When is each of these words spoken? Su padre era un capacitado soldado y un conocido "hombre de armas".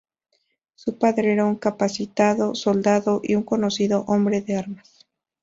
Su 0.73 0.97
padre 0.97 1.31
era 1.33 1.45
un 1.45 1.57
capacitado 1.57 2.55
soldado 2.55 3.21
y 3.23 3.35
un 3.35 3.43
conocido 3.43 4.03
"hombre 4.07 4.41
de 4.41 4.57
armas". 4.57 5.05